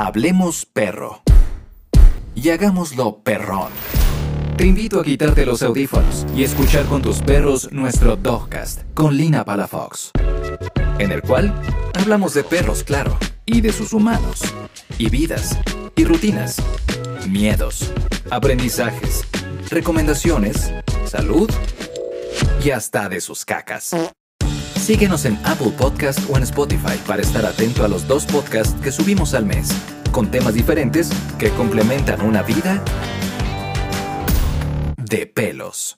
[0.00, 1.22] Hablemos perro.
[2.36, 3.72] Y hagámoslo perrón.
[4.56, 9.44] Te invito a quitarte los audífonos y escuchar con tus perros nuestro Dogcast con Lina
[9.44, 10.12] Palafox.
[11.00, 11.52] En el cual
[11.94, 14.42] hablamos de perros, claro, y de sus humanos,
[14.98, 15.58] y vidas,
[15.96, 16.62] y rutinas,
[17.28, 17.92] miedos,
[18.30, 19.26] aprendizajes,
[19.68, 20.72] recomendaciones,
[21.06, 21.50] salud
[22.64, 23.96] y hasta de sus cacas.
[24.88, 28.90] Síguenos en Apple Podcast o en Spotify para estar atento a los dos podcasts que
[28.90, 29.68] subimos al mes,
[30.12, 32.82] con temas diferentes que complementan una vida
[34.96, 35.96] de pelos.